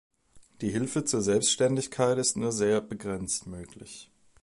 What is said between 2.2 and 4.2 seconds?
nur sehr begrenzt möglich.